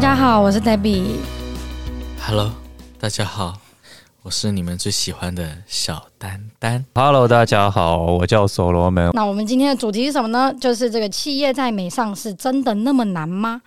[0.00, 1.16] 家好，我是 Debbie。
[2.26, 2.50] Hello，
[2.98, 3.58] 大家好，
[4.22, 6.82] 我是你们最喜欢的小丹丹。
[6.94, 9.10] Hello，大家好，我叫所罗门。
[9.12, 10.54] 那我们今天的主题是什么呢？
[10.58, 13.60] 就是这个企业在美上市真的那么难吗？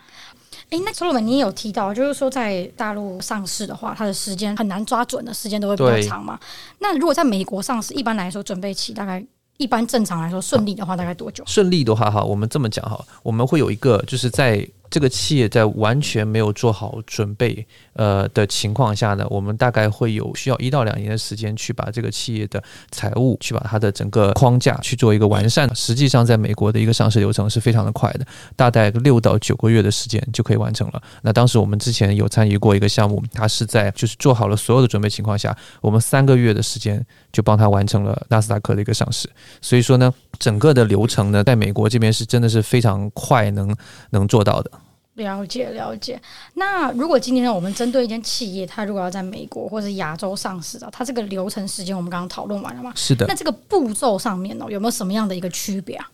[0.71, 6.39] 哎，那所罗门，你也有提到，就是说在大陆上市的话，它的时间很难抓准的时间都会比较长嘛。
[6.79, 9.23] 那如果在美国上市，一般来说准备期大概。
[9.57, 11.43] 一般正常来说，顺利的话大概多久？
[11.45, 17.65] 顺利的话，哈，我们这么讲哈，我们会有一个，就是在这个企业在完全没有做好准备。
[17.95, 22.61] 呃的情况下呢，我们大概会有需要一到两年的时间去把这个企业的
[22.91, 25.73] 财务，去把它的整个框架去做一个完善。
[25.75, 28.25] 实际上，在美国的一个上市流程是非常的快的，
[28.55, 31.01] 大概六到九个月的时间就可以完成了。
[31.21, 39.29] 那当时我们之前有参与过一个项目，它是在就是做好了所有的准备情况下，我们三个月的时间就帮他完成了纳斯达克的一个上市。
[39.61, 43.75] 所以说呢，整个的流程呢，在美国这边是真的是非常快能
[44.09, 44.71] 能做到的。
[45.15, 46.19] 了解了解。
[46.55, 52.91] 那如果今天呢，我们针对一间企业，它如果要在美国或者亚洲上市的，它这个流程时间我们刚刚讨论完了吗？
[52.95, 53.25] 是的。
[53.27, 56.09] 那这个步骤上面呢，有没有什么样的一个区别啊？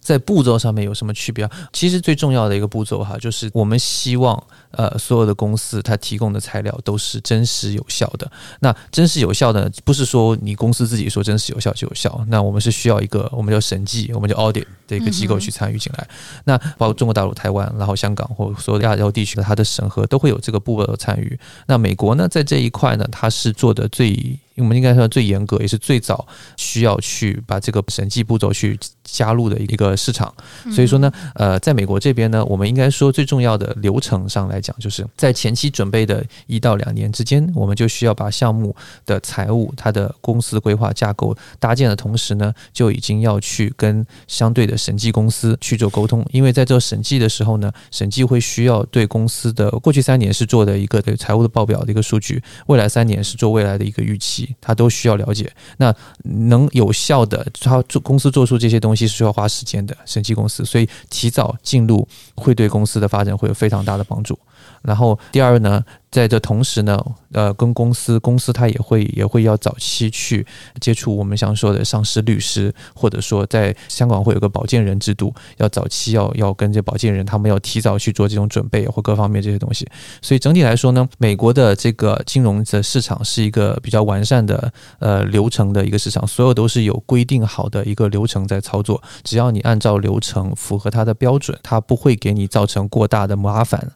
[0.00, 1.50] 在步骤上面有什么区别啊？
[1.72, 8.30] 其实最重要的一个步骤哈，就是我们希望呃所有的公司它提供的材料都是真实有效的。
[8.60, 12.24] 那真实有效的，不是说你公司自己说真实有效就有效。
[12.28, 16.08] 那我们是需要一个我们叫审计，我们叫 audit 的一个机构去参与进来。
[16.44, 21.38] 那包括中国大陆、台湾，然后香港或所有的亚洲地区的它的审核都会有这个部分的参与。
[21.66, 24.38] 那美国呢，在这一块呢，它是做的最。
[24.56, 30.32] 我们应该说最严格，也是最早需要去把这个审计步骤去加入的一个市场。
[30.70, 38.74] 所以说呢，呃，在美国这边呢，我们应该说最重要的流程上来讲，就是在前期准备的一到两年之间，我们就需要把项目
[39.06, 46.24] 的财务、它的公司规划架构搭建的同时呢，就已经要去跟相对的审计公司去做沟通。
[46.32, 54.39] 因为在做审计的时候呢，审计会需要对公司的过去三年是做的一个对财务的报表的一个数据，未来三年是做未来的一个预期。
[54.60, 64.38] 他都需要了解，那能有效的他做公司做出这些东西是需要花时间的审计公司，所以提早进入会对公司的发展会有非常大的帮助。
[64.82, 66.98] 然后第二呢，在这同时呢，
[67.32, 70.46] 呃，跟公司公司他也会也会要早期去
[70.80, 79.86] 接触我们想说的上市律师，或者说在香港会有个保荐人制度，要早期要要跟这保荐人他们要提早去做这种准备或各方面这些东西。
[80.22, 93.92] 所以整体来说呢，美国的这个金融的市场是一个比较完善的呃流程的一个市场，所有都是有规定好的一个流程在操作，只要你按照流程符合它的标准，它不会给你造成过大的麻烦。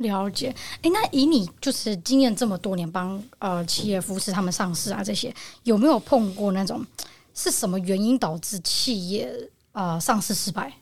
[0.00, 6.84] 了解，哎，那以你就是经验这么多年帮呃企业扶持他们上市啊，这些有没有碰过那种
[7.34, 9.32] 是什么原因导致企业
[9.72, 10.72] 呃上市失败？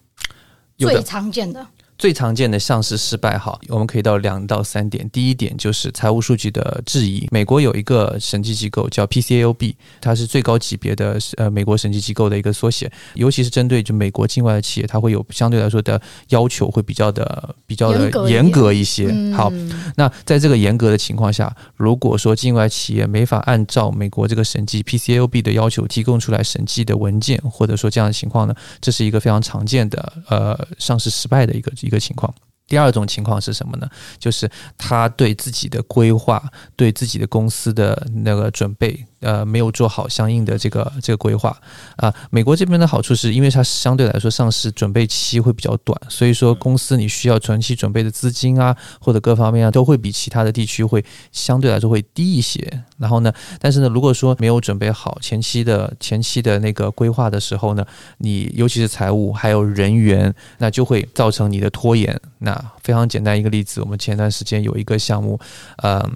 [0.76, 1.66] 最常见的。
[1.98, 5.10] 最常见的上市失败，哈，我们可以到两到三点。
[5.10, 7.26] 第一点就是财务数据的质疑。
[7.32, 12.88] 美国有一个审计机构叫 PCAOB，它是最高级别的呃美国审计机构的一个缩写。
[13.14, 19.12] 尤其是针对就美国境外的企业，它会有相对来说的要求会比较的比较的严格一些。
[19.34, 19.52] 好，
[19.96, 31.72] 那在这个严格的情况下，如果说境外企业没法按照美国这个审计 PCAOB 的要求提供出来审计的文件，或者说这样的情况呢，这是一个非常常见的呃上市失败的一个。
[31.88, 32.32] 一个情况，
[32.66, 33.88] 第二种情况是什么呢？
[34.18, 36.40] 就是他对自己的规划，
[36.76, 39.06] 对自己的公司的那个准备。
[39.20, 41.56] 呃，没有做好相应的这个这个规划
[41.96, 42.12] 啊。
[42.30, 52.84] 美国这边的好处是因为它相对来说上市准备期会比较短，所以说公司你需要长期准备的资金啊，或者各方面啊，都会比其他的地区会相对来说会低一些。
[52.96, 57.84] 然后呢，但是呢，如果说没有准备好前期的前期的那个规划的时候呢，
[58.18, 62.18] 你尤其是财务还有人员，那就会造成你的拖延。
[62.38, 65.38] 那非常简单一个例子，我们前段时间有一个项目，
[65.78, 66.08] 呃。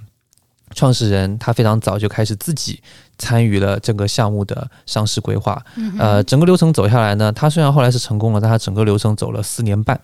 [0.74, 2.80] 创始人他非常早就开始自己
[3.18, 5.62] 参与了整个项目的上市规划，
[5.98, 10.00] 呃，整个流程走下来呢，他虽然后来是成功了，但他整个流程走了四年半，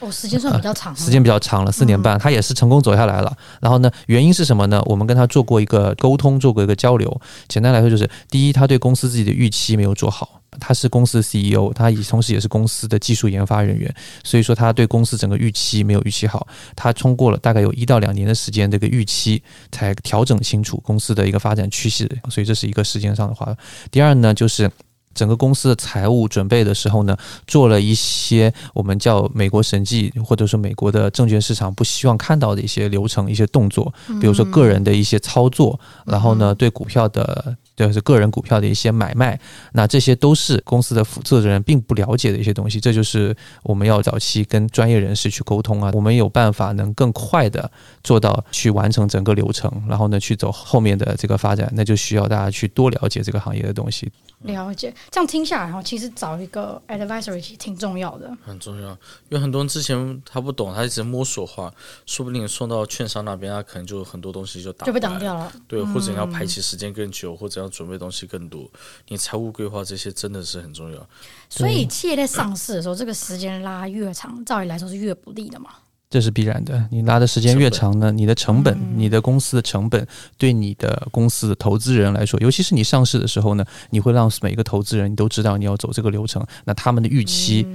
[0.00, 3.36] 哦，时间算比较长，时间比较长了，四年半，他也是成功走下来了。
[3.60, 4.82] 然后呢，原因是什么呢？
[4.86, 7.20] 我们跟他做过一个沟通，做过一个交流。
[7.48, 10.37] 简单来说，就是第一，他对公司自己的预期没有做好。
[10.58, 16.46] 他是公司的 CEO，他也同时也是公司的技术研发人员，所以说他对公司整个预期没有预期好。
[16.74, 23.54] 他通过了大概有一到两年的时间，这个预期才调整清楚公司的一个发展趋势，所以这是一个时间上的话。
[23.90, 24.70] 第二呢，就是
[25.14, 27.16] 整个公司的财务准备的时候呢，
[27.46, 37.56] 做了一些我们叫美国审计或者说美国的证券市场不希望看到的一些流程、一些动作，比如说个人的一些操作，然后呢，对股票的。
[37.86, 39.38] 就是个人股票的一些买卖，
[39.72, 42.80] 那这些都是公司的负责人并不了解的一些东西。
[42.80, 47.70] 这就是我们要早期跟专业人士去沟通啊，我们有办法能更快的
[48.02, 54.10] 做到去完成整个流程，然后呢去走后面的这个发展，那就需要大家去多了解这个行业的东西。
[54.42, 58.90] 了解，这样听下来哈，其实找一个 advisory 其实挺重要的，很重要。
[59.28, 61.74] 因为很多人之前他不懂，他一直摸索的话，
[62.06, 65.52] 说不定送到券商那边，他可能就很多东西就打就被挡掉了。
[65.66, 68.70] 对，或者你要排期时间更久，嗯、或者要准备东西更多，
[69.08, 71.08] 你财务规划这些真的是很重要。
[71.48, 75.70] 所以企业在上市的时候，这个时间拉越长，照理来说是越不利的嘛。
[76.10, 80.06] 这是必然的，你拉的时间越长呢，你的成本，你的公司的成本，
[80.38, 87.66] 对你的公司的投资人来说，尤其是你上市的时候呢，你会让每一个投资人你都知道你要走这个流程，那他们的预期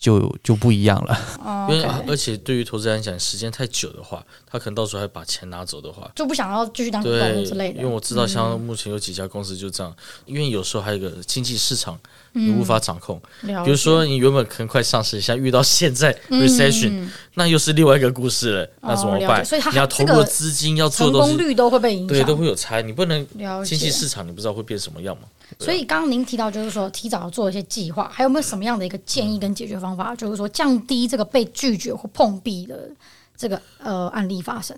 [0.00, 1.68] 就就不一样了。
[1.70, 7.80] 因为而且对于投资人来讲，时间太久的话，他可能到时候还把钱拿走的话，就不想要继续当股东之类的。
[7.80, 9.94] 因为我知道，像目前有几家公司就这样，
[10.24, 11.96] 因为有时候还有一个经济市场。
[12.32, 19.44] 你无法掌控，嗯、比如说你原本可能快上市，现在遇到现在 recession，、嗯、那又是另外一个故事了，哦、那怎么办？
[19.44, 22.80] 所以你要投入的资金要做的东西，成功率都会被影响，对，都会有差。
[22.82, 23.26] 你不能
[23.64, 25.22] 经济市场，你不知道会变什么样嘛？
[25.58, 30.14] 所以刚刚您提到，就是说提早做一些计划，还有没有什么样的一个建议跟解决方法？
[30.14, 32.88] 就是说降低这个被拒绝或碰壁的
[33.36, 34.76] 这个呃案例发生。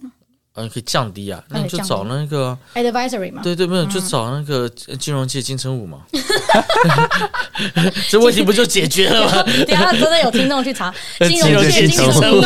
[0.55, 3.41] 嗯，可以降低啊，那你就找那个 advisory 嘛。
[3.43, 6.03] 对对，没有，就找那个金融界金城武嘛。
[8.11, 9.43] 这问题不就解决了吗？
[9.67, 10.93] 等下真的有听众去查
[11.27, 12.37] 金融界金城武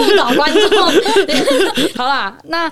[0.00, 0.68] 误导观众。
[1.96, 2.68] 好啦，那。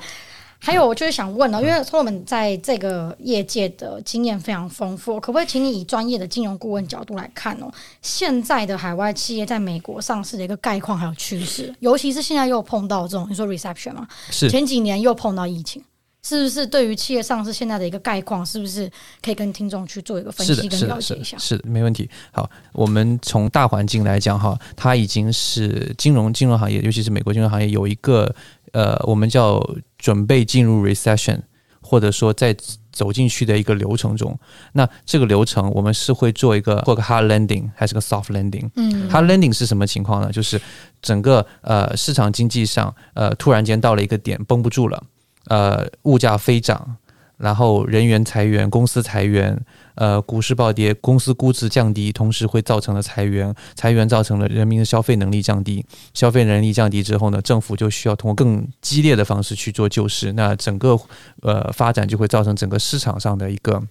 [0.65, 7.71] 还有，我就是想问呢，因为 Solomon 在这个业界的经验非常丰富，可不可以请你以专业的金融顾问角度来看哦？
[8.01, 15.85] 现在的海外企业在美国上市的一个概况还有趋势，尤其是现在又碰到这种你说 reception 嘛，是前几年又碰到疫情，
[16.23, 16.67] 是不是？
[16.67, 18.91] 对于企业上市现在的一个概况，是不是
[19.23, 21.37] 可以跟听众去做一个分析跟了解一下？
[21.37, 22.09] 是的，没问题。
[22.33, 28.35] 好，我们从大环境来讲哈，它已经是金融金融行业，尤其是美国金融行业有一个。
[28.75, 29.65] 呃，我们叫
[29.97, 31.41] 准备进入 recession，
[31.81, 32.55] 或者说在
[32.91, 34.37] 走进去的一个流程中。
[34.73, 38.69] 那这个流程，我们是会做一个做个 hard landing 还是个 soft landing？
[38.75, 40.33] 嗯，hard landing 是什么情况呢？
[40.33, 40.61] 就是
[41.01, 45.03] 整个呃市场经济上呃突然间到了一个点，绷不住了，
[45.47, 46.97] 呃物价飞涨，
[47.37, 49.59] 然后人员裁员，公司裁员。
[49.95, 60.99] 呃，股市暴跌，公司估值降低，同时会造成了裁员，裁员造成了人民的消费能力降低，消费能力降低之后呢，政府就需要通过更激烈的方式去做救市，那整个
[61.43, 63.83] 呃发展就会造成整个市场上的一个。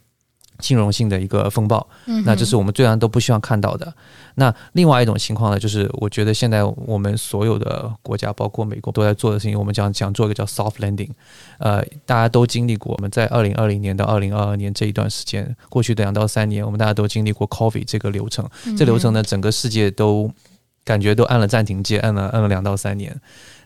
[0.60, 1.86] 金融性的一个风暴，
[2.26, 3.94] 那这是我们最然都不希望看到的。
[4.36, 9.58] 那另外一种情况呢，就是我觉得现在我们所有的国家，包括美国，都在做的事情。
[9.58, 11.10] 我们讲讲做一个叫 soft landing，
[11.60, 12.94] 呃，大家都经历过。
[12.94, 18.50] 我们在二零二零年到二零二二年这一段时间，过去的两到三年，我们大家都经历过 COVID 这个流程。
[18.78, 20.32] 这流程呢，整个世界都
[20.84, 23.20] 感觉都按了暂停键，按了按了两到三年。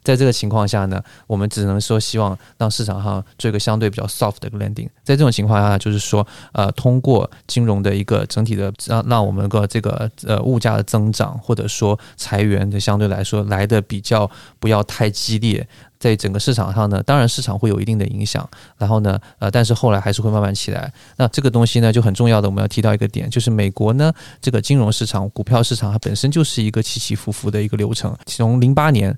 [0.04, 4.88] 在这个情况下呢，我们只能说希望让市场上做一个相对比较 soft 的一个 landing。
[5.04, 14.30] 在这种情况下，就是说，呃，通过金融的一个整体的让让我们个这个呃物价的增长，或者说裁员的相对来说来的比较
[14.60, 15.68] 不要太激烈，
[16.00, 18.48] 在整个市场上呢，当然市场会有一定的影响。
[18.78, 20.92] 然后呢，呃，但是后来还是会慢慢起来。
[21.18, 29.18] 那这个东西呢，就很重要的，我们要提到一个点，就是美国呢，这个金融市场、股票市场它本身就是一个起起伏伏的一个流程，从零八年。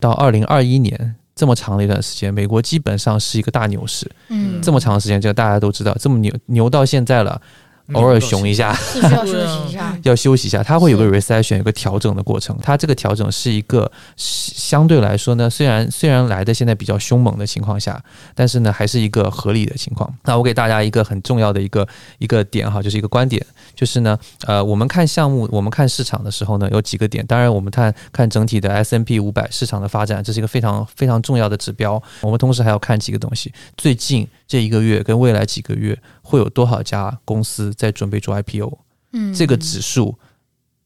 [0.00, 4.10] 到二零二一年这么长的一段时间，美国基本上是一个大牛市。
[4.28, 7.40] 嗯，这么长时间，这个大家都知道，这么牛牛到现在了。
[7.92, 10.62] 偶尔熊一下，是需要休息一下，要休息一下。
[10.62, 12.56] 它会有个 recession，有个调整的过程。
[12.62, 18.02] 它这个调整是一个相对来说呢，虽然虽然来的现在比较凶猛的情况下，
[18.34, 20.12] 但是呢，还是一个合理的情况。
[20.24, 21.86] 那我给大家一个很重要的一个
[22.18, 27.24] 一个点哈，就是一个观点，就是呢，呃，我们看项目，我们看市场的时候呢，有几个点。
[27.26, 32.02] 当然，我们看看整体的 S&P 五百市场的发展，这是一个非常非常重要的指标。
[32.22, 38.78] 我们同时还要看几个东西，最近这一个月跟未来几个月会有多少家公司在准备做 IPO？
[39.12, 40.18] 嗯，这个指数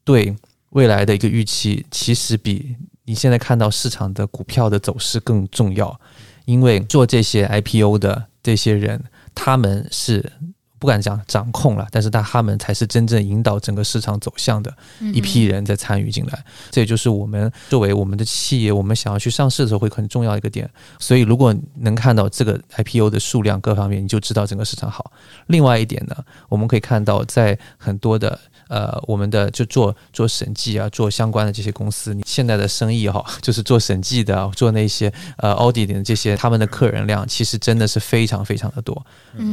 [0.03, 0.35] 对
[0.71, 5.99] 未来的一个预期，其实比你现在看到市场的股票的走势更重要，
[6.45, 9.03] 因为做这些 IPO 的这些人，
[9.33, 10.31] 他们是
[10.79, 14.73] 不敢讲掌控了，但是但他们才是真正引导整个市场走向的
[15.13, 16.43] 一批人在参与进来。
[16.71, 20.69] 这也就是我们作为我们的企业，我们想要去上市的时候会很重要一个点。
[20.97, 25.11] 所以，如果能看到这个 IPO 的数量各方面，你就知道整个市场好。
[25.47, 26.15] 另外一点呢，
[26.47, 28.39] 我们可以看到在很多的。
[28.69, 39.05] 呃，我们的就做做审计啊，做相关的这些公司，你现在的生意哈， 就是做审计的，做那些呃 audit 的这些，他们的客人量其实真的是非常非常的多，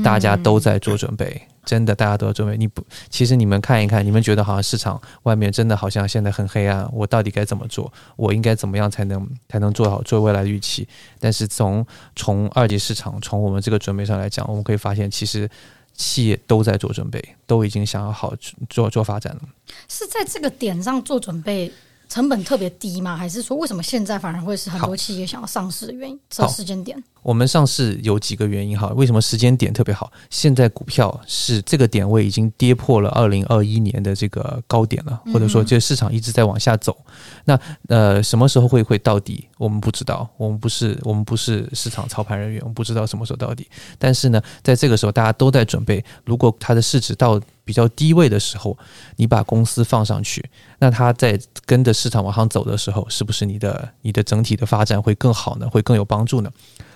[0.05, 2.59] 大家都在做准备，真的大家都在准备。
[2.59, 7.91] 你不，其实你们看一看，你们觉得好像市场外面真的好像现在很黑暗，我到底该怎么做？
[8.17, 10.87] 我应该怎么样才能才能做好做未来的预期？
[11.19, 15.49] 但是从从二级市场，从我们这个准备上来讲，我们可以发现，其实。
[15.97, 18.35] 企业都在做准备，都已经想要好
[18.69, 19.43] 做做发展了。
[19.89, 21.73] 是在这个点上做准备，
[22.09, 23.17] 成本特别低吗？
[23.17, 26.19] 还是说，为什么现在反而会是很多企业想要上市的原因？
[26.31, 26.97] 这时间点。
[27.23, 30.13] 我们上市有几个原因哈，为什么时间点特别好？
[30.31, 36.97] 现在股票是这个点位已经跌破了二零二一年的这个高点了，或者说这市场一直在往下走。
[37.45, 37.59] 那
[37.89, 39.49] 呃，什么时候会会到底？
[39.59, 43.67] 我们不知道，我们不是我们不是市场操盘人员，我们不知道什么时候到底。
[43.99, 48.79] 但是呢，在这个时候大家都在准备，如果它的市值到比较低位的时候，
[49.17, 55.69] 你把公司放上去，那它在跟着市场往上走的时候，是不是你的你的整体的发展会更好呢？
[55.69, 56.51] 会更有帮助呢？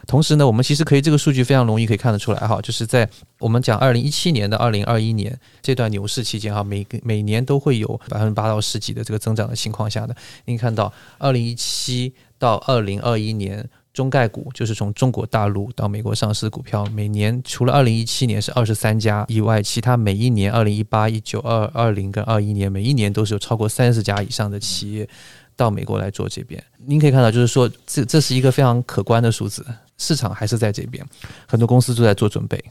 [0.06, 3.08] 同时呢，我们其实可以这个数据非常容易可以看得出来哈，就是在
[3.38, 10.14] 我们讲二零一七年到二零二一年这段牛市期间哈，每个每年都会有百分之八到十几的这个增长的情况下的，
[10.46, 25.08] 您看到二零一七到二零二一年中概股就是从中国大陆到美国上市的股票，每年除了二零一七年是二十三家以外，其他每一年二零一八、一九、二二零跟二一年每一年都是有超过三十家以上的企业
[25.56, 26.62] 到美国来做这边。
[26.86, 29.64] 您可以看到，就是说这这是一个非常可观的数字。
[29.98, 31.04] 市场还是在这边，
[31.46, 32.62] 很多公司都在做准备。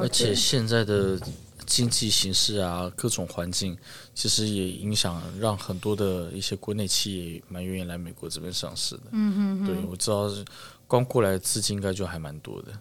[0.00, 1.18] 而且现在的
[1.74, 3.74] 经济形势啊，各种环境，
[4.14, 9.04] 其实也影响，让很多的一些国内企业蛮愿意来美国这边上市的。
[9.12, 10.28] 嗯嗯，对，我知道，
[10.86, 12.72] 光过来资金应该就还蛮多的。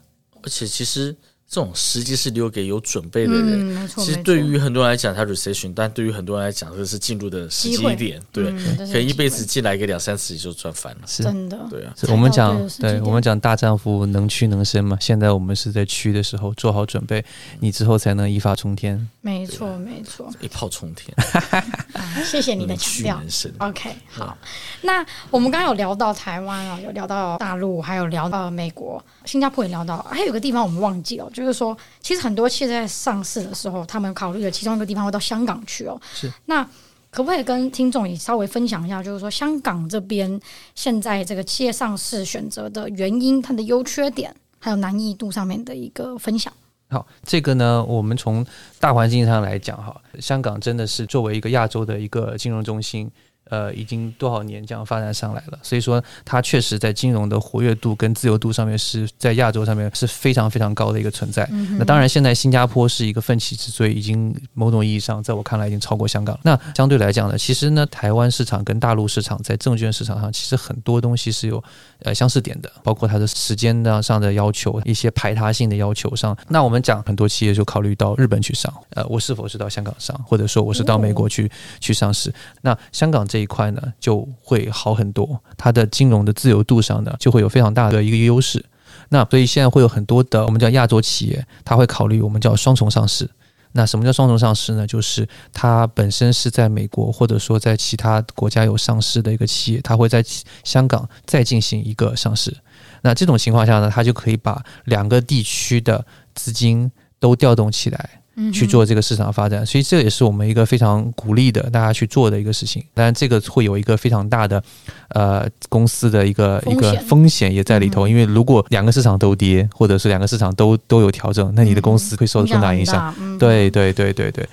[0.43, 1.15] 而且其实。
[1.51, 3.75] 这种时机是留给有准备的人。
[3.75, 8.21] 嗯、其实对于很多人来讲，它 recession，但对于很多人来讲，这是进入的时机点。
[8.31, 10.99] 对，嗯、可能一辈子进来个两三次就赚翻了。
[11.05, 11.59] 是真的。
[11.69, 14.97] 对啊，我们讲，对我们讲大丈夫能屈能伸嘛。
[15.01, 17.21] 现在我们是在屈的时候做好准备，
[17.59, 19.09] 你之后才能一发冲天。
[19.19, 21.13] 没错，没错，一炮冲天。
[21.91, 23.21] 啊，谢谢你的强调。
[23.57, 24.37] OK，好。
[24.83, 31.40] 那我们刚刚有聊到台湾啊，有聊到大陆，还有聊到美国、新加坡，也聊到，还有个地方我们忘记了，就。
[31.41, 35.99] 就是说，其实很多企业在上市的时候，他们考虑的其中一个地方会到香港去哦。
[36.13, 36.63] 是，那
[37.09, 40.39] 可不可以跟听众也稍微分享一下，就是说香港这边
[40.75, 46.53] 现在这个企业上市选择的原因、它的优缺点，还有难易度上面的一个分享？
[46.89, 48.45] 好，这个呢，我们从
[48.79, 53.09] 大环境上来讲，哈，香港真的是作为一个亚洲的一个金融中心。
[53.51, 61.45] 呃，已经多少年这样发展上来了，所以说它确实在金融的活跃度跟自由度上面是在亚洲上面是非常非常高的一个存在。
[61.51, 66.39] 嗯、那当然，现在新加坡是一个奋起之最，已经某种意义上在我看来已经超过香港。
[66.43, 71.61] 那相对来讲呢，其实呢，台湾市场跟大陆市场在证券市场上，其实很多东西是有
[72.03, 76.33] 呃相似点的，包括它的时间上的要求，一些排他性的要求上。
[76.47, 81.49] 那我们讲很多企业就考虑到日本去上，呃，我是否是到香港上，或者说我是到美国去、哦、
[81.81, 82.33] 去上市？
[82.61, 83.40] 那香港这。
[83.41, 88.63] 这一块呢就会好很多，它的金融的自由度上呢就会有非常大的一个优势。
[89.09, 93.27] 那所以现在会有很多的我们叫亚洲企业，它会考虑我们叫双重上市。
[93.71, 94.85] 那什么叫双重上市呢？
[94.85, 100.23] 就是它本身是在美国或者说在其他国家有上市的一个企业，它会在
[100.63, 102.55] 香港再进行一个上市。
[103.01, 106.05] 那这种情况下呢，它就可以把两个地区的
[106.35, 108.20] 资金都调动起来。
[108.53, 112.83] 去做这个市场发展，所以这也是我们一个非常鼓励的大家去做的一个事情。
[112.93, 114.63] 当然，这个会有一个非常大的
[115.09, 123.13] 呃公司的一个一个风险也在里头，因为如果两个市场都跌，或者是两个市场都都有调整，那你的公司会受到重大影响。
[123.37, 124.47] 对对对对对。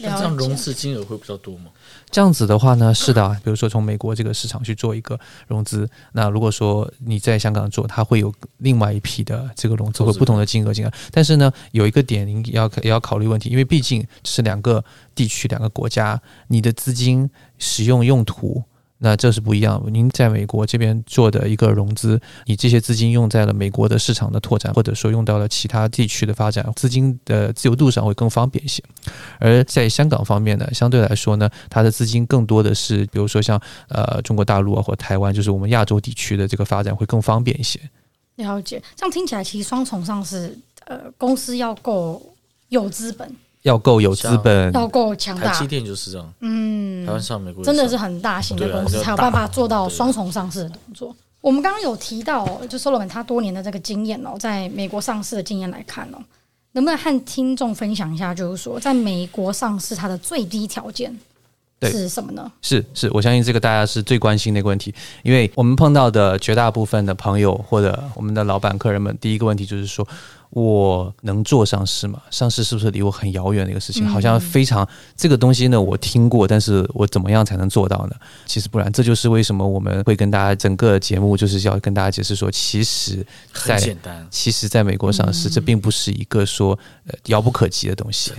[0.00, 1.64] 那这样融资金额会比较多吗？
[2.10, 10.92] 这样子的话呢，是的，比如说从美国这个市场去做一个融资，那如果说你在香港做，它会有另外一批的这个融资，会不同的金额金额。
[11.10, 14.84] 但是呢，有一个点您要也要考虑问题，因为毕竟是两个
[15.14, 18.62] 地区、两个国家，你的资金使用用途。
[18.98, 19.82] 那这是不一样。
[19.92, 28.82] 您在美国这边做的一个融资，你这些资金用在了美国的市场的拓展，或者说用到了其他地区的发展，资金的自由度上会更方便一些。
[29.38, 37.78] 而在香港方面呢，相对来说呢，它的资金更多的是，比如说像呃中国大陆啊或台湾，就是我们亚洲地区的这个发展会更方便一些。
[38.36, 42.20] 了解，这样听起来其实双重上市，呃，公司要够
[42.68, 43.32] 有资本，
[43.68, 45.52] 要够有资本，要够强大。
[45.52, 51.14] 台积电就是这样，嗯，台湾上美国真的是很大型的公司，才有办法做到双重上市的动作。
[51.40, 56.18] 我们刚刚有提到，就 Solomon 他多年的这个经验哦，在美国上市的经验来看哦，
[56.72, 61.16] 能不能和听众分享一下，就是说在美国上市它的最低条件？
[61.82, 62.50] 是什么呢？
[62.60, 70.04] 是是，我相信这个大家是最关心的一个问题，因为我们碰到的绝大部分的朋友或者我们的老板、客人们，第一个问题就是说，
[70.50, 72.20] 我能做上市吗？
[72.30, 74.06] 上市是不是离我很遥远的一个事情？
[74.08, 78.16] 好像非常这个东西呢，我听过，但是我怎么样才能做到呢？
[78.46, 88.32] 其实不然，这就是为什么我们会跟大家整个节目就是要跟大家解释说，其实在很简单，其实在美国上市，这并不是一个说呃遥不可及的东西。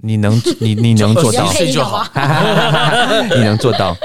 [0.00, 2.06] 你能， 你你能做到，就好，
[3.34, 3.96] 你能做到，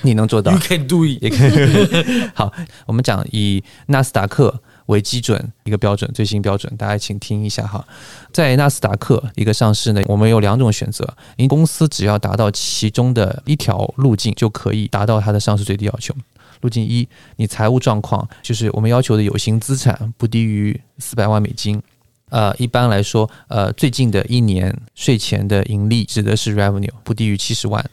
[0.00, 1.22] 你能做到，You can do it。
[1.22, 2.30] 也可以。
[2.34, 2.50] 好，
[2.86, 7.86] 我们讲以纳斯达克为基准一个标准，最新标准，大家请听一下哈。
[8.32, 16.14] 在纳斯达克一个上市呢，我们有两种选择，因公司只要达到其中的一条路径，就可以达到它的上市最低要求。
[16.62, 21.82] 路径一，你财务状况就是我们要求的有形资产不低于四百万美金。
[22.30, 27.84] 呃，一般来说，呃，最近的一年税前的盈利指的是 revenue 不低于七十万，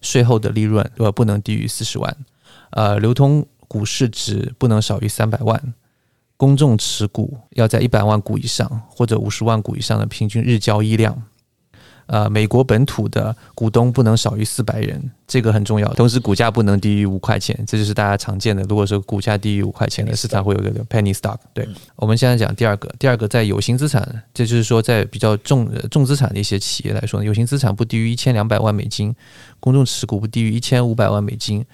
[0.00, 2.16] 税后的利润呃不能低于四十万，
[2.70, 5.74] 呃，流通股市值不能少于三百万，
[6.36, 11.22] 公众持股要在一百万股以上或者五十万股以上的平均日交易量。
[12.06, 15.88] 呃，美国本土的股东不能少于四百人，这个很重要。
[15.94, 18.62] 同时，股价不能低于五块钱，这就是大家常见的。
[18.64, 21.38] 如果说股价低于五块钱的市场会有一个 penny stock。
[21.54, 29.16] 对，我们现在讲第二个，第二个在有形资产，这就是说在比较重重资产的一些企业来说，有形资产不低于一千两百万美金，
[29.58, 31.64] 公众持股不低于一千五百万美金。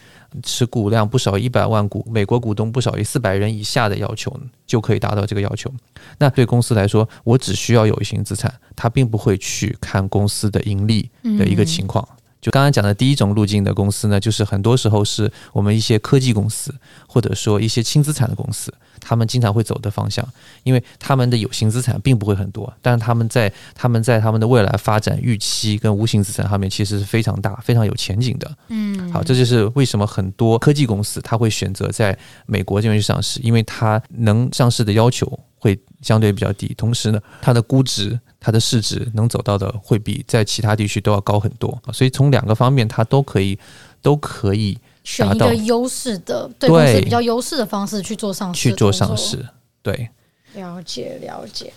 [0.42, 4.34] 持股量不少于一百万股，美国股东不少于四百人以下的要求，
[4.66, 5.72] 就可以达到这个要求。
[6.18, 12.06] 那对公司来说，我只需要有形资产，它并不会去看公司的盈利的一个情况。
[12.40, 16.75] 就刚刚讲的第一种路径的公司呢，就是很多时候是我们一些科技公司，
[17.06, 18.73] 或者说一些轻资产的公司。
[19.02, 20.23] 他们经常会走的方向，
[20.62, 28.50] 因为他们的有形资产并不会很多，但是他们在他们在他们的未来发展预期跟无形资产上面其实是非常大、非常有前景的。
[28.68, 35.26] 嗯，好，这就是为什么很多科技公司他会选择在美国这边去上市，因为它能上市的要求
[35.60, 41.80] 会相对比较低，同时呢，它的估值、它的市值能走到的会比在其他地区都要高很多。
[41.92, 43.56] 所以从两个方面，它都可以
[44.02, 44.76] 都可以。
[45.02, 49.44] 选一个优势的，对公司比较优势的方式去做上市，去做上市，
[49.82, 50.10] 对，
[50.52, 51.73] 了解了解。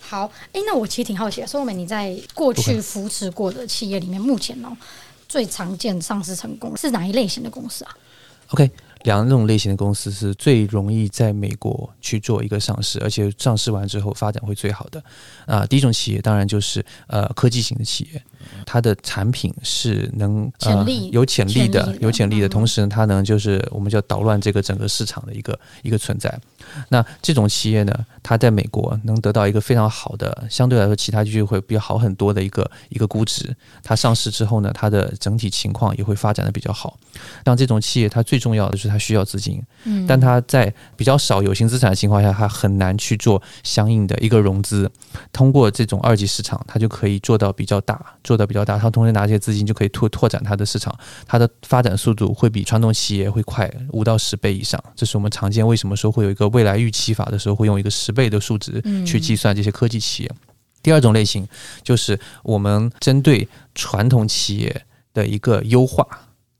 [0.00, 4.74] 好，哎，那我其实挺好奇的，Solomon，你在过去扶持过的企业里面，目前呢
[5.28, 7.90] 最常见上市成功是哪一类型的公司啊
[8.50, 8.70] ？OK。
[9.02, 15.02] 两种类型的公司是最容易在美国去做一个上市，而且上市完之后发展会最好的。
[15.46, 18.22] 啊，第一种企业当然就是呃科技型的企业，
[18.66, 26.38] 它的产品是能潜力、呃、有潜力的、有潜力的，同时呢，它能就是我们叫捣乱这个整个市场的一个一个存在。
[26.88, 33.56] 那这种企业呢，它在美国能得到一个非常好的，相对来说其他地区会比较好很多的一个一个估值。
[33.82, 36.98] 它上市之后呢，它的整体情况也会发展的比较好。
[37.44, 44.90] 像这种企业，它最重要的就是它需要资金，嗯，但它在比较少有形资产的情况下，它很难去做相应的一个融资。
[45.32, 48.78] 通过这种二级市场，它就可以做到比较大，做到比较大。
[48.78, 50.96] 它同时拿这些资金就可以拓拓展它的市场，
[51.26, 54.82] 它的发展速度会比传统企业会快五到十倍以上。
[54.96, 60.30] 这是我们常见为什么说会有一个未来预期法的时候会用一个十倍的数值去计算这些科技企业。
[60.82, 61.46] 第二种类型
[61.82, 66.06] 就是我们针对传统企业的一个优化。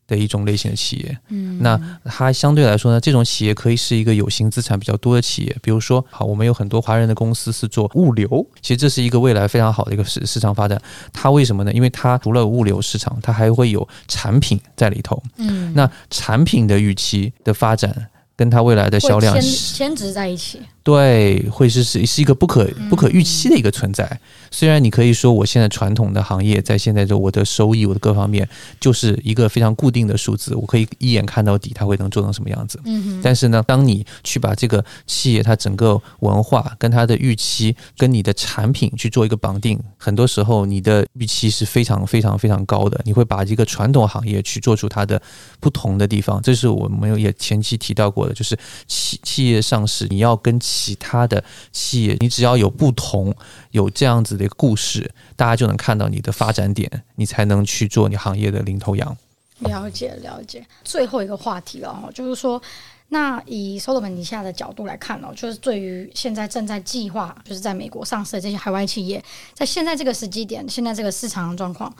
[0.09, 10.81] 的一种类型的企业，嗯，那它相对来说呢，这种企业可以是一个有形资产比较多的企业，比如说，好，我们有很多华人的公司是做物流，其实这是一个未来非常好的一个市市场发展。
[11.13, 11.73] 它为什么呢？
[11.75, 17.95] 因为它除了物流市场，它还会有产品在里头，嗯，那产品的预期的发展
[18.35, 20.63] 跟它未来的销量牵牵直在一起。
[20.89, 24.19] 对，会是是是一个不可不可预期的一个存在。
[24.51, 28.49] 虽然你可以说我现在传统的行业在现在的我的收益，我的各方面
[28.81, 32.81] 就是一个非常固定的数字，我可以一眼看到底，它会能做成什么样子。
[32.87, 42.99] 嗯，但是呢，当你去把这个企业它整个文化跟它的预期跟你的产品去做一个绑定，很多时候你的预期是非常非常非常高的。
[43.05, 45.21] 你会把一个传统行业去做出它的
[45.61, 46.41] 不同的地方。
[46.41, 53.35] 这是我们也前期提到过的，就是企企业上市，你要跟其他的企业，你只要有不同，
[53.73, 59.17] 有这样子的一个故事，大家就能看到你的发展点，你才能去做你行业的领头羊。
[59.59, 60.65] 了解了解。
[60.85, 62.63] 最后一个话题了哈，就是说，
[63.09, 69.21] 那以 Solomon 以下的角度来看哦，就是对于现在正在计划就是在美国上市的这些海外企业，
[69.55, 71.93] 在现在这个时机点，现在这个市场的状况，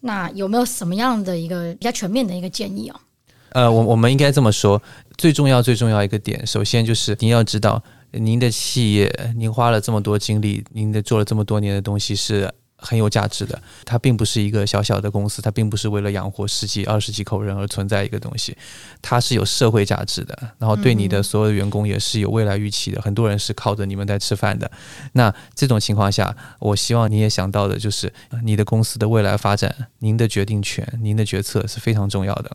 [0.00, 3.00] 那有没有什么样的一个比较全面的一个建议哦？
[3.52, 4.80] 呃，我我们应该这么说，
[5.16, 12.52] 最重要最重要一个点，首先就是你要知道，您的企业，您花了这么多精力，您的做了这么多年的东西是。
[12.82, 18.56] 很有价值的，它并不是一个小小的公司，它并不是为了养活十几、二十几口人而存在一个东西，
[19.02, 22.98] 它是有社会价值的，然后对你的所有的员工也是有未来预期的。
[23.02, 24.70] 很多人是靠着你们在吃饭的。
[25.12, 28.10] 那这种情况下，我希望你也想到的就是
[28.44, 32.50] 你的公司的未来发展，您的决定权、您的决策是非常重要的。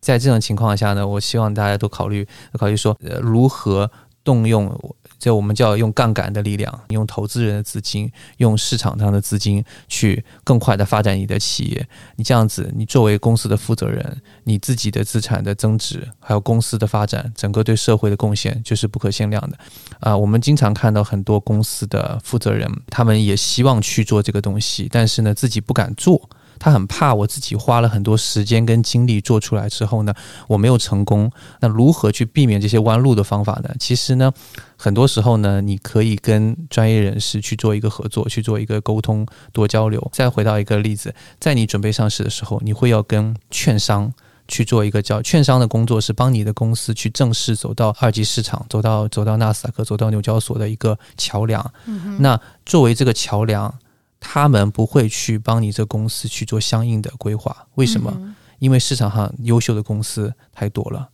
[0.00, 3.88] 在这种情况下呢，我希望大家都考虑考虑说，呃，如何
[4.24, 4.70] 动用。
[5.18, 11.88] 这我们叫用杠杆的力量，用投资人的资金，用市场上的资金去更快的发展你的企业。
[12.14, 19.58] 你这样子，你作为公司的负责人，你自己的资产的增值，还有公司的发展，整个对社会的贡献就是不可限量的。
[19.98, 26.30] 啊，我们经常看到很多公司的负责人，他们也希望去做这个东西，但是呢，自己不敢做。
[26.58, 30.12] 他很怕我自己花了很多时间跟精力做出来之后呢，
[30.46, 31.30] 我没有成功。
[31.60, 33.70] 那如何去避免这些弯路的方法呢？
[33.78, 34.32] 其实呢，
[34.76, 40.10] 很多时候呢，你可以跟专业人士去做一个合作，去做一个沟通，多交流。
[40.12, 44.12] 再回到一个例子，在你准备上市的时候，你会要跟券商
[44.46, 51.72] 去做一个叫券商的工作，是帮你的公司去正式走到二级市场，走到走到纳斯达克，走到纽交所的一个桥梁。
[51.86, 52.22] 嗯哼。
[52.22, 53.72] 那作为这个桥梁。
[54.20, 58.12] 他们不会去帮你这公司去做相应的规划，为什么？
[58.16, 61.08] 嗯、因为市场上优秀的公司太多了，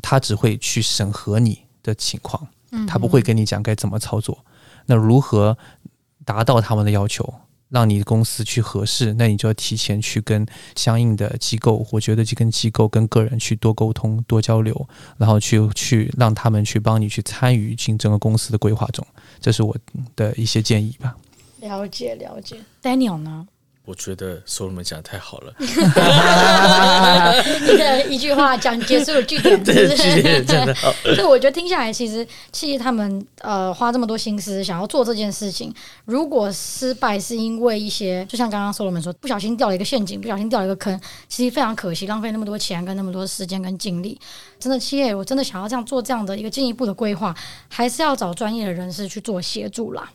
[0.00, 2.48] 他只会去审核你的情况，
[2.86, 4.38] 他不会跟你讲该怎么操作。
[4.46, 4.52] 嗯、
[4.86, 5.56] 那如何
[6.24, 7.34] 达到他们的要求，
[7.68, 9.12] 让你公司去合适？
[9.14, 19.06] 那你就要提前去跟相应的机构，我觉得去跟机构、跟个人去多沟通、多交流，然后去去让他们去帮你去参与进整个公司的规划中。
[19.38, 19.76] 这是我
[20.16, 21.14] 的一些建议吧。
[21.68, 23.46] 了解了解，Daniel 呢？
[23.84, 25.66] 我觉得 Solomon 讲的太好了， 你
[27.78, 30.92] 的一句话讲结束了句点， 对，句点真的好。
[31.14, 35.72] 所以我觉得听下来，其实企业他们呃花这么多心思想要做这件事情，
[36.04, 44.20] 如果失败是因为一些，就像刚刚 Solomon 说，不小心掉了一个陷阱，不小心掉了一个坑，其实非常可惜，浪费那么多钱跟那么多时间跟精力。
[44.60, 47.34] 真的，企业我真的想要这样做这样的一个进一步的规划，
[47.70, 50.12] 还是要找专业的人士去做协助啦。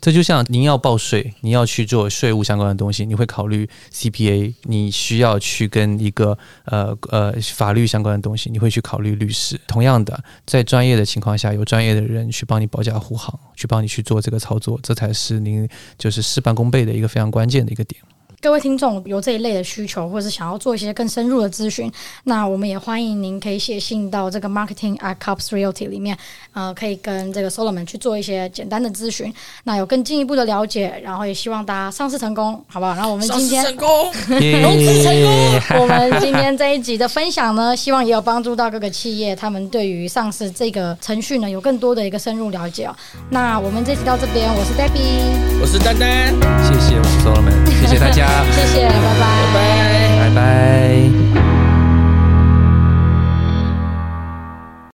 [0.00, 9.58] 这就像您要报税，您要去做税务相关的东西，你会考虑 CPA，你需要去跟一个呃呃法律相关的东西，你会去考虑律师。
[9.66, 17.98] 同样的，在专业的情况下，有专业的人去帮你保驾护航，去帮你去做这个操作，这才是您就是事半功倍的一个非常关键的一个点。
[18.44, 21.90] 各位听众有这一类的需求，或者是想要做一些更深入的咨询，
[22.24, 26.14] 那我们也欢迎您可以写信到这个 Marketing at Cups Realty 里面，
[26.52, 29.32] 呃，可以跟这个 Solomon 去做一些简单的咨询，
[29.64, 32.92] 那有更进一步的了解，然后也希望大家上市成功，好不好？
[32.94, 33.88] 然后我们今天成功，
[34.28, 35.80] 融资成功。
[35.80, 42.94] 我们今天这一集的分享呢，希望也有帮助到各个企业，他们对于上市这个程序呢，有更多的一个深入了解哦。
[43.30, 46.28] 那我们这集到这边，我是 Debbie，我是丹丹，
[46.62, 48.33] 谢谢，我是 Solomon，谢谢大家。
[48.52, 51.03] 谢谢，拜拜，拜拜，拜拜。